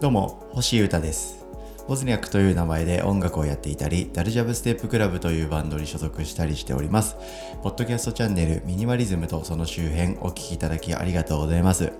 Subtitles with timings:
[0.00, 1.43] どうも星優太です。
[1.86, 7.14] ボズニャックという名前で音楽をやっていたり、ダルジャブステップクラブというバンドに所属したりしております。
[7.62, 11.92] ポッドキャストチャンネルミニマリズムとその周辺お聴きいただきありがとうございます。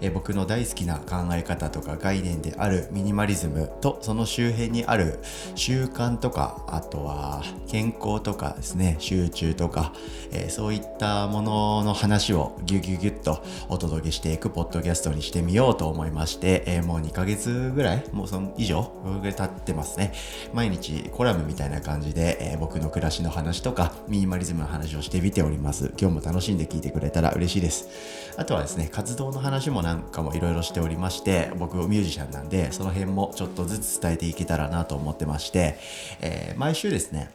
[0.00, 5.20] え僕の大好きな考え方とか概念であるミニマリズムとその周辺にある
[5.54, 9.92] 習慣とか、あとは健康とかですね、集中とか、
[10.32, 18.90] えー、そういったものの話をギュギュギュッとお届けしていくポッドキャストにしてみようと思いまして、えー、もう2ヶ月ぐらいもうその以上
[19.32, 20.12] 経ってますね。
[20.52, 25.92] 毎日コラムみたいな感じで、えー、僕の暮らしの話とかミニマリズムの話をしてみております。
[25.98, 27.88] 今日も楽しんで聞いてくれたら嬉しいです。
[28.36, 35.78] あとはですね、活動の話もなんかもいろいろしておりまして、僕ミュージシャンなんで、その辺もちょっとずつ伝えていけたらなと思ってまして、
[36.20, 37.30] えー、毎週ですね、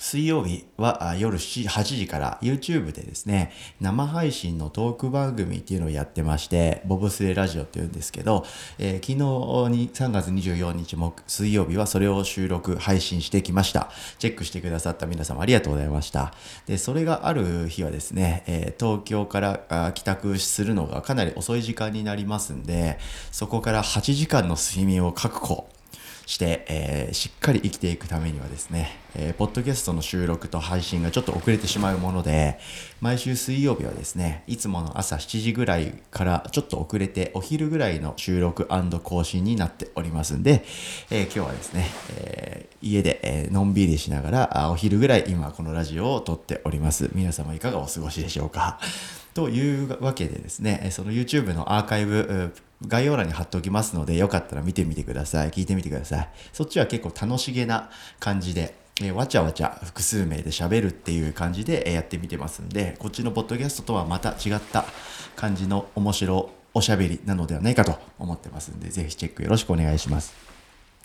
[0.00, 8.46] 水曜日は夜8時から YouTube でですね、生配信のトーク番組っていうのをやってまして、ボブスレラジオって言うんですけど、
[8.78, 13.90] えー、昨日に3月24日も水曜日はそれを収録、配信してきました。
[14.18, 16.32] チェックしてくださった皆様ありがとうございました。
[16.66, 22.98] で、それがある日はですね、えー、東京から帰宅するのがかなり遅い時間になりますんで、
[23.32, 25.68] そこから8時間の睡眠を確保。
[26.30, 32.58] して、えー、しっかり生きていくためにはですね、えー、ポッドキャストの収録と配信がちょっと遅れてしまうもので、
[33.00, 38.68] 毎週水曜日はですね、いつもの朝7時ぐらいからちょっと遅れて、お昼ぐらいの収録
[39.02, 40.64] 更新になっておりますんで、
[41.10, 41.86] えー、今日はですね、
[42.16, 47.10] えー、家で、えのんびりしながら、お昼ぐらい今このラジオを撮っております。
[47.14, 48.78] 皆様いかがお過ごしでしょうか。
[49.34, 52.52] というわけでですね、その YouTube のアーカイブ、
[52.86, 55.50] 概要欄に貼っておきますので、よかったら見てみてください。
[55.50, 56.28] 聞いてみてください。
[56.52, 64.84] そっちは結構楽しげな感じで、えわちゃわちゃ複数名で喋るっていう感じで、えやってみてますんで、こっちのポッドキャストとはまた違った
[65.36, 70.34] 感じの面白おしゃべりなのではないかと思ってますんで、ぜひチェックよろしくお願いします。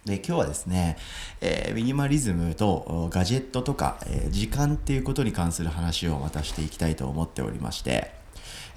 [0.04, 0.98] で、今日はですね、
[1.42, 8.12] えー、ミニマリズムとガジェットとか、えー、時間っていうことに関する話をまたしていきたいと思っておりまして、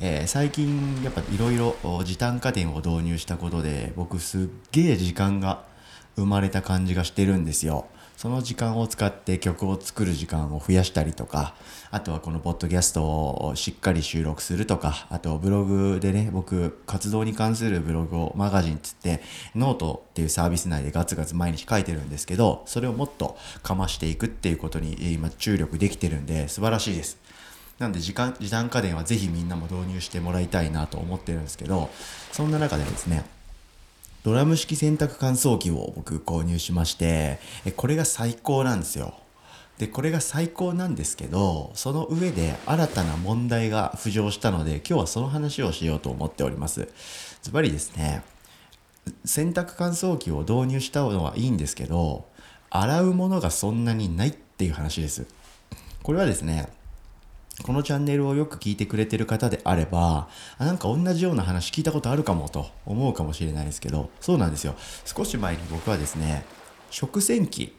[0.00, 5.65] えー、最近やっぱいろいろ時短家電を導入したことで僕すっげえ時間が
[6.16, 7.87] 生まれた感じがしてるんですよ。
[8.18, 11.54] その時間を使って曲を作る時間を増やしたりとか、
[11.92, 19.22] あとはこのポッドキャストをしっかり収録するとか、あとブログでね、僕活動に関するブログをマガジンつって、
[19.54, 27.18] ノートっていうサービス内でガツガツ毎日書いてるんですけど、それをもっとかましていくっていうことに今注力できてるんで素晴らしいです。
[27.78, 31.88] なんで時間、時短家電はぜひみんなも導入してもらいたいなと思ってるんですけど、
[32.32, 33.24] そんな中でですね、
[34.28, 37.39] ドラム式洗濯乾燥機を僕購入しまして、
[37.77, 39.15] これが最高なんですよ。
[39.78, 46.89] で、これが最高なんですけど、その上で新たな問題が浮上したので、今日はその話をしようと思っております。
[47.41, 48.22] ズバリですね、
[49.25, 52.27] 洗濯乾燥機を導入したのはいいんですけど、
[52.69, 55.25] 洗うものがそんなにないっていう話です。
[56.03, 56.69] これはですね、
[57.62, 64.74] このチャンネルをよく聞いてくれてる方であれば、あなんか同じような話聞いたことあるかもと思うかもしれないですけど、そうなんですよ。
[65.04, 66.44] 少し前に僕はですね、
[66.91, 67.76] 食洗機、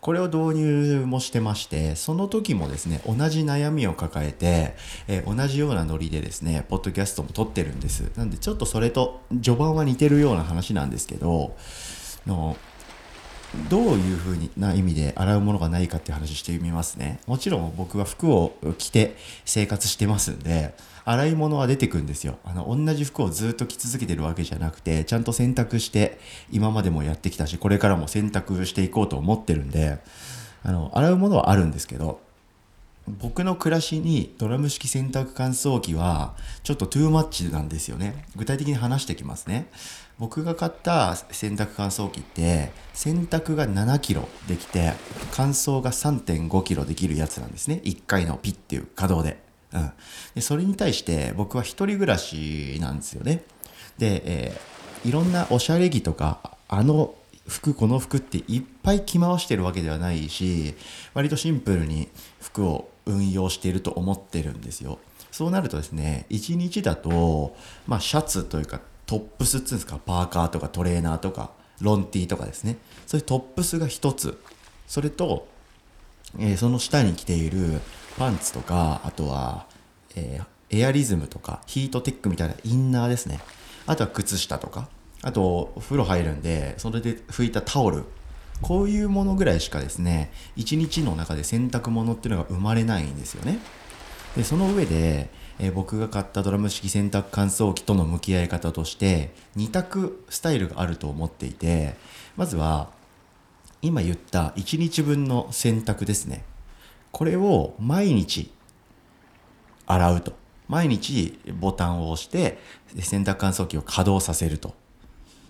[0.00, 4.76] これを導入もしてまして、その時もですね、同じ悩みを抱えて、
[5.08, 8.12] えー、同じようなノリでですね、ポッドキャストも撮ってるんです。
[8.16, 11.56] なんでちょっとそれと序盤は似てるような話なんですけど、
[12.26, 12.56] の
[13.70, 17.20] どういうふうな意味で洗うものがないかって話してみますね。
[17.26, 20.74] もちろん僕は服を着て生活してますんで、
[21.04, 22.38] 洗い物は出てくんですよ。
[22.44, 26.18] あの、同じ服をずっと着続けてるわけじゃなくて、ちゃんと洗濯して
[26.50, 29.98] 今までもやってきたし、これからも洗濯していこうと思ってるんで、
[30.64, 32.20] あの、洗うものはあるんですけど、
[33.06, 38.26] 僕の暮らしにドラム式洗濯乾燥機はちょっとトゥーマッチなんですよね。
[38.34, 39.70] 具体的に話してきますね。
[40.18, 44.94] 僕が買った洗濯乾燥機って洗濯が7キロできて
[45.32, 47.80] 乾燥が3.5キロできるやつなんですね。
[47.84, 49.38] 1回のピッっていう稼働で。
[49.72, 49.92] うん。
[50.34, 53.44] で、それに対して僕は一人暮らしなんですよね。
[53.98, 57.14] で、えー、いろんなおしゃれ着とか、あの
[57.46, 60.74] 服この服っていっぱい着回してるわけではないし
[61.14, 62.08] 割とシンプルに
[62.40, 64.98] 服を運用していると思ってるんですよ
[65.30, 67.56] そうなるとですね1日だと
[67.86, 69.98] まあシャツというかトップスっつうんですか？
[69.98, 71.50] パーカーとかトレーナーとか
[71.80, 72.76] ロンティーとかですね。
[73.06, 74.38] そういうトップスが1つ。
[74.86, 75.48] それと、
[76.38, 77.80] えー、その下に着ている
[78.18, 79.66] パンツとかあとは、
[80.14, 83.40] えー、エアリズムとかヒートテックみたいなインナーですね。
[83.86, 84.88] あとは靴下とか。
[85.22, 88.04] あとお風呂入るんでそれで拭いたタオル。
[88.62, 93.58] こういうものぐらいしかですね一日の中で洗濯物っていうのが生まれないんですよね。
[94.36, 101.94] でその上で、えー僕が買ったドラム式洗濯乾燥機との向き合い方として2択スタイルがあると思っていて
[102.36, 102.90] まずは
[103.80, 106.44] 今言った1日分の洗濯ですね。
[107.12, 108.50] これを毎日
[109.86, 110.34] 洗うと。
[110.68, 112.58] 毎日ボタンを押して
[112.98, 114.74] 洗濯乾燥機を稼働させると。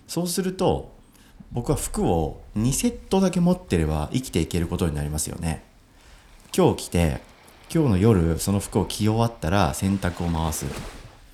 [0.07, 0.95] そうすると
[1.51, 5.63] 僕は服を2セットだけ持ってれば生きていけることになりますよね。
[6.55, 7.21] 今日着て
[7.69, 10.65] 今日の夜その服を着終わったら洗濯を回す。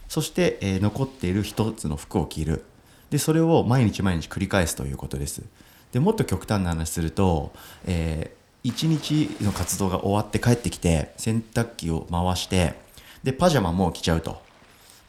[0.08, 2.66] そして、えー残っている一つの服を着る。
[3.12, 5.44] でそれを毎日毎日繰り返すということです。
[5.92, 7.54] でもっと極端な話すると、
[7.86, 12.74] え1日の活動が終わって帰ってきて洗濯機を回して
[13.22, 14.42] でパジャマも着ちゃうと。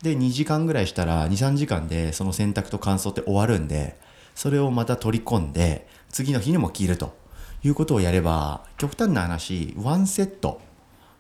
[0.03, 3.97] で2時間ぐらいしたら23時間でその洗濯と乾燥って終わるんで
[4.35, 7.17] それをまた取り込んで次の日にも着ると
[7.63, 10.61] いうことをやれば極端な話ワンセット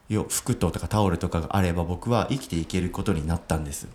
[0.09, 3.89] 服ととかタオルとかがあれば僕は生きていけることになったんです。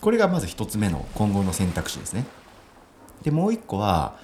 [0.00, 2.26] これがまず一つ目の今後の選択肢ですね。
[3.22, 4.18] でもう一個は、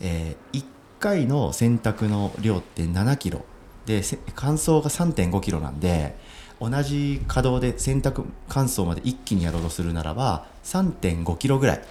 [0.00, 0.64] え1
[0.98, 3.44] 回の洗濯の量って7キロ。
[3.86, 4.02] で
[4.34, 6.16] 乾燥が3.5キロなんで
[6.60, 11.82] 同じ稼働で洗濯乾燥まで一気にやろうとするならば3.5キロぐらい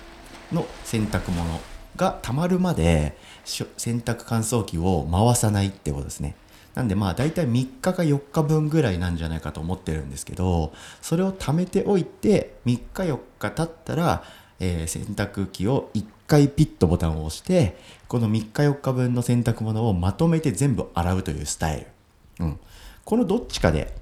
[0.54, 1.60] の洗濯物
[1.98, 6.36] がたまるまで洗濯乾燥機を回さないってことですね。
[6.75, 14.23] なんでまあ大体3日か4日分ぐらいなんじゃないかと思ってるんですけどそれを貯めておいて3日4日経ったら、
[14.59, 17.75] えー洗濯機を1回ピッとボタンを押して
[18.07, 22.59] この3日4日分の洗濯物をまとめて全部洗うというスタイル、うん、
[23.03, 23.94] このどっちかで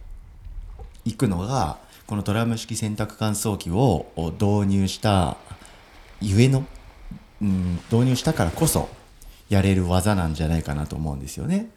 [1.05, 4.05] 行くのがこのドラム式洗濯乾燥機を
[4.39, 5.37] 導入した
[6.21, 6.65] ゆえの、
[7.41, 8.89] うん、導入したからこそ
[9.47, 11.69] やれる技なんじゃないかなと思うんですよね。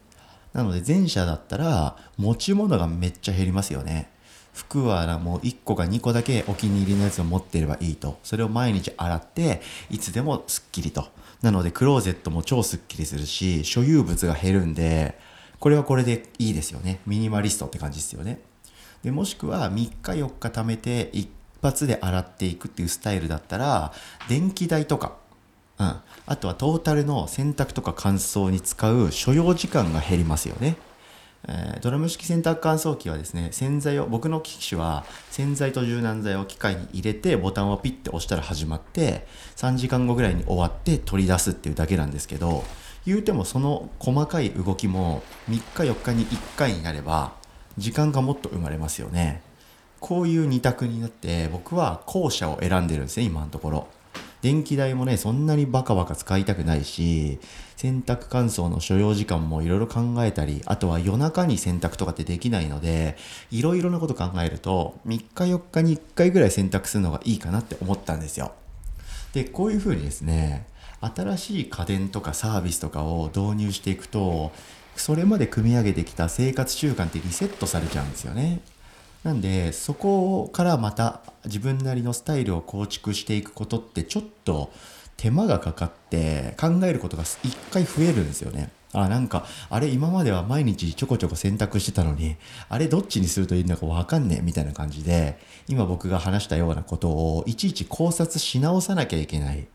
[0.53, 4.09] なので前者だったら持ち物がめっちゃ減りますよね。
[4.53, 8.19] 服はもう1個か2個だけお気に入りのやつを持ってればいいと。
[8.23, 11.07] それを毎日洗っていつでもスッキリと。
[11.41, 15.17] なのでクローゼットも超スッキリするし所有物が減るんで
[15.59, 16.99] これはこれでいいですよね。
[17.07, 18.39] ミニマリストって感じですよね。
[19.03, 21.29] でもしくは3日4日貯めて一
[21.61, 23.91] 発で洗っていくっていうスタイルだったら
[24.29, 25.13] 電気代とか、
[25.79, 30.77] うん、あとはトータルの洗濯とか乾燥に使う所要時間が減りますよね。
[31.47, 39.27] えードラム式洗濯乾燥機はですね洗剤を僕の機種は洗剤と柔軟剤を機械に入れてボタンをピッて押したら始まって
[39.57, 42.63] 3時間後ぐらいに終わって取り出すっていうだけなんですけど
[43.05, 47.33] 言うてもその細かい動きも3日4日に1回になれば
[47.77, 49.41] 時間がもっと生まれますよね。
[49.99, 53.87] こういう2択になって僕は後者を選んでるんですね今のところ。
[54.43, 57.39] 電気代もねそんなにバカバカ使いたくないし
[57.77, 63.15] 洗濯乾燥の所要時間もいろいろ考えたりあとは夜中に洗濯とかってできないので
[63.51, 68.51] いろいろなこと考えると3日4日に1回ぐらい洗濯するのがいいかなって思ったんですよ。
[69.31, 70.67] でこういうふうにですね
[70.99, 74.51] 新しい家電とかサービスとかを導入していくと
[74.97, 78.59] それまで組み上げてきた生活習慣ってリセットされちゃうんですよね。
[79.23, 84.71] なんでそこからまた自分なりのスタイルを構築していくことってちょっと
[85.15, 88.71] 手間がかかって考えることが一回増えるんですよね。
[88.95, 92.35] あなんかあれ今までは毎日ちょこちょこ洗濯してたのに
[92.69, 99.67] あれどっちにするといいのか分かんねえみたいな感じで今僕が話したようなことをいちいち考察し直さなきゃいけない。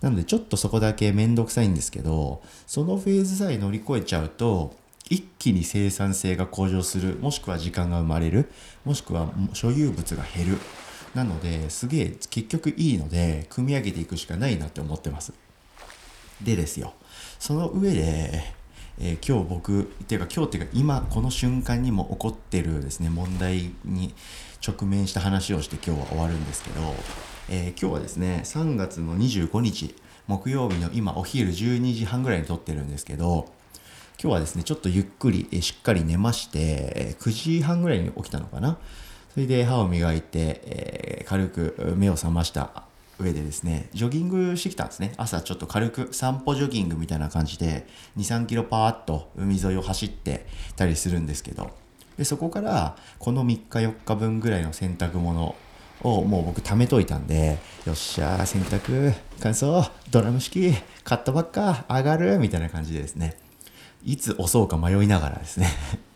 [0.00, 4.74] なのでちょっとそこだけめんどくさいんですけどそのフェーズさえ乗り越えちゃうと
[5.10, 8.50] 一気に生産性が向上するもしくは時間が生まれる
[8.84, 10.58] もしくは所有物が減る。
[11.14, 15.32] なのですげえ結局いいので組み上げていくしかないなって思ってます。
[16.42, 16.94] でですよ。
[17.38, 18.00] その上で、
[18.98, 24.14] えー今日僕っていうか今日っていうか今この瞬間にも起こってるですね問題に
[24.64, 26.94] 直面した話をして今日は終わるんですけど、
[27.48, 29.94] えー今日はですね3月の25日
[30.28, 33.48] 木曜日の今お昼12時半ぐらいに撮ってるんですけど
[34.20, 38.78] 今日はですねちょっとゆっくりえしっかり寝ましてえ9時半ぐらいに起きたのかな。
[39.34, 42.84] それで歯を磨いて、え軽く目を覚ました
[43.18, 45.12] 上でですねジョギングしてきたんですね。
[45.16, 51.70] 朝ちょっと軽く散歩ジョギングみたいな感じで23キロパーッと海沿いを走ってたりするんですけど。
[52.16, 55.56] でそこからこの3日4日分ぐらいの洗濯物
[56.00, 63.36] をもう僕貯めといたんでよっしゃー洗濯乾燥ドラム式買ったばっか上がるみたいな感じでですね。
[64.04, 65.68] いつ押そうか迷いながらですね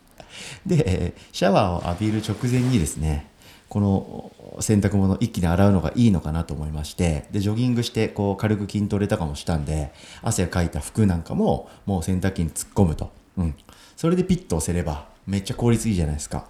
[0.65, 3.27] で、シャワーを浴びる直前にですね、
[3.67, 4.31] この
[4.61, 9.91] 洗濯物一気に洗うのがいいのかなと思いまして、で、ジョギングしてこう軽く筋トレとかもしたんで、
[10.21, 13.11] 汗かいた服なんかももう洗濯機に突っ込むと。
[13.37, 13.55] うん。
[13.97, 16.45] それでピッと押せればめっちゃ効率いいじゃないですか。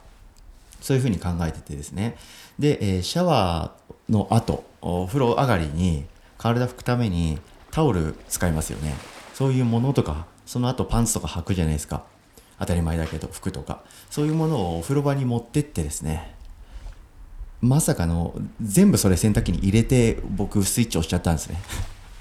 [0.81, 2.15] そういうふうに考えててですね
[2.57, 6.05] で、えー、シャワーの後お風呂上がりに
[6.37, 7.39] 体拭くために
[7.71, 8.95] タオル使いますよね
[9.33, 12.05] そういうものとかその後パンツとか履くじゃないですか。
[12.57, 13.83] 当たり前だけど服とか。
[14.09, 16.33] そういうものをお風呂場に持ってってですね。
[17.61, 21.61] まさかの全部それ洗濯機に入れて僕スイッチ押しちゃったんですね。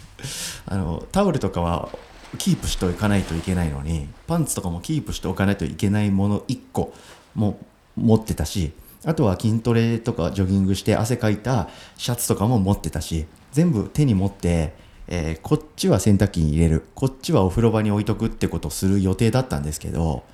[0.69, 1.89] あのタオルとかは
[2.37, 6.93] キープしておかないといけないのにパンツとかもキープしておかないといけないもの1個
[7.35, 7.59] も
[7.97, 8.73] 持ってたし
[9.07, 14.75] あとは筋トレとかジョギングして汗かいたシャツとかも持ってたし全部手に持って、
[15.11, 16.85] えー、こっちは洗濯機に入れる。
[16.95, 20.25] こっちはお風呂場に置いとくってことをする予定だったんですけど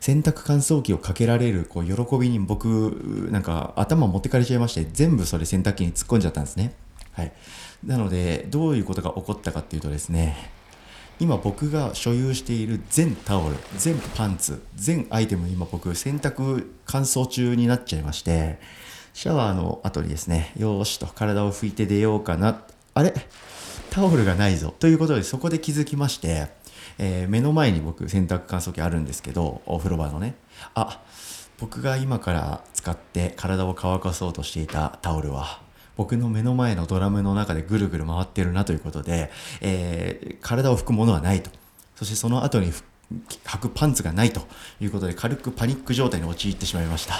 [0.00, 6.74] 洗濯乾燥機をかけられるこう喜びに僕なんか頭持ってかれちゃいまして全部それ洗濯機に突っ込んじゃったんですね。
[7.12, 7.32] はい。
[7.84, 10.50] なのでどういうことが起こったかっていうとですね
[11.20, 18.58] 今僕が所有している全タオル全パンツ全アイテム今僕洗濯乾燥中になっちゃいまして
[19.14, 22.62] シャワーの後にですねよーしと体を拭いて出ようかな。
[22.94, 23.14] あれ？
[23.98, 26.46] タオルがないぞということでそこで気づきまして、
[26.98, 30.36] えー、目の前に僕洗濯乾燥機あるんですけどお風呂場のね
[30.76, 31.02] あ
[31.58, 35.60] 僕が今から使って体を乾かそうとしていたタオルは
[35.96, 41.50] 僕の目の前のドラムの中でぐるぐる回ってるなということで、えー、体を拭くものはないと。
[41.96, 42.72] そしてその後に
[43.44, 44.42] 履くパンツがないと
[44.80, 47.14] いうことで軽くパニック状態に陥ってしまいました。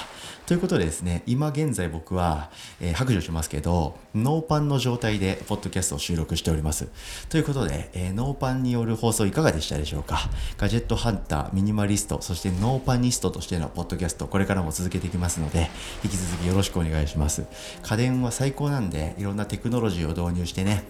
[0.45, 6.87] ということでですね、今現在僕は、えー、白状しますけど、ノーパンの状態でポッドキャストを収録しております。
[7.29, 10.29] ということで、えー、ノーパンによる放送いかがでしたでしょうか？
[10.57, 15.69] ガジェットハンター、ミニマリスト、そしてノーパニストとしてのポッドキャスト、これからも続けていきますので、
[16.03, 17.45] 引き続きよろしくお願いします。
[17.83, 20.83] 家電は最高なんで、いろんなテクノロジーを導入してね、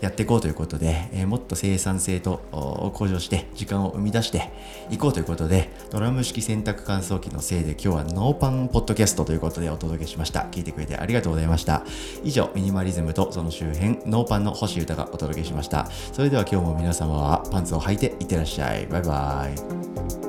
[0.00, 4.43] やっていこうということで、えー、もっと生産性と向上して、時間を生み出して
[4.90, 10.46] いこうということで、ドラム式洗濯乾燥機のせいで今日はノーパンポッドキャストということでお届けしました。
[10.50, 11.82] 聞いてくれてありがとうございました。
[12.22, 15.88] 以上、ミニマリズムとその周辺、ノーパンの星歌がお届けしました。
[16.12, 18.86] それでは今日も皆様はパンツを履いていってらっしゃい。
[18.86, 19.48] バイバ
[20.20, 20.23] イ。